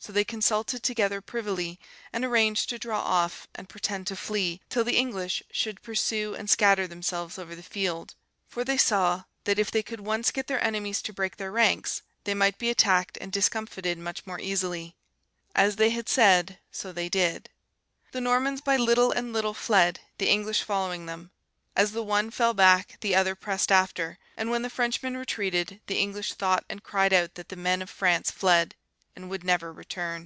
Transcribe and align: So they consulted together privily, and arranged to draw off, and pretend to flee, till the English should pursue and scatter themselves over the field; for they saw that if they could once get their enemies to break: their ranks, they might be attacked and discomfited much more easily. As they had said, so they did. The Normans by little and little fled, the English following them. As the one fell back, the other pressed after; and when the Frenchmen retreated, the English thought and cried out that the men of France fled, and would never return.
So 0.00 0.12
they 0.12 0.22
consulted 0.24 0.84
together 0.84 1.20
privily, 1.20 1.80
and 2.12 2.24
arranged 2.24 2.68
to 2.70 2.78
draw 2.78 3.00
off, 3.02 3.48
and 3.56 3.68
pretend 3.68 4.06
to 4.06 4.16
flee, 4.16 4.60
till 4.70 4.84
the 4.84 4.96
English 4.96 5.42
should 5.50 5.82
pursue 5.82 6.36
and 6.36 6.48
scatter 6.48 6.86
themselves 6.86 7.36
over 7.36 7.56
the 7.56 7.64
field; 7.64 8.14
for 8.48 8.62
they 8.64 8.78
saw 8.78 9.24
that 9.42 9.58
if 9.58 9.72
they 9.72 9.82
could 9.82 9.98
once 9.98 10.30
get 10.30 10.46
their 10.46 10.62
enemies 10.64 11.02
to 11.02 11.12
break: 11.12 11.36
their 11.36 11.50
ranks, 11.50 12.02
they 12.24 12.32
might 12.32 12.58
be 12.58 12.70
attacked 12.70 13.18
and 13.20 13.32
discomfited 13.32 13.98
much 13.98 14.24
more 14.24 14.38
easily. 14.40 14.94
As 15.52 15.76
they 15.76 15.90
had 15.90 16.08
said, 16.08 16.60
so 16.70 16.92
they 16.92 17.08
did. 17.08 17.50
The 18.12 18.20
Normans 18.22 18.60
by 18.60 18.76
little 18.76 19.10
and 19.10 19.32
little 19.32 19.52
fled, 19.52 19.98
the 20.18 20.28
English 20.30 20.62
following 20.62 21.06
them. 21.06 21.32
As 21.74 21.90
the 21.90 22.04
one 22.04 22.30
fell 22.30 22.54
back, 22.54 22.98
the 23.00 23.16
other 23.16 23.34
pressed 23.34 23.72
after; 23.72 24.18
and 24.36 24.48
when 24.48 24.62
the 24.62 24.70
Frenchmen 24.70 25.16
retreated, 25.16 25.80
the 25.88 25.98
English 25.98 26.34
thought 26.34 26.64
and 26.70 26.84
cried 26.84 27.12
out 27.12 27.34
that 27.34 27.48
the 27.48 27.56
men 27.56 27.82
of 27.82 27.90
France 27.90 28.30
fled, 28.30 28.76
and 29.20 29.28
would 29.28 29.42
never 29.42 29.72
return. 29.72 30.16